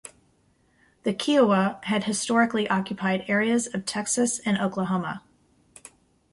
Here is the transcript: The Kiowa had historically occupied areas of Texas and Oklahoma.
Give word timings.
The 1.03 1.13
Kiowa 1.13 1.79
had 1.83 2.05
historically 2.05 2.67
occupied 2.67 3.25
areas 3.27 3.67
of 3.67 3.85
Texas 3.85 4.39
and 4.39 4.57
Oklahoma. 4.57 5.21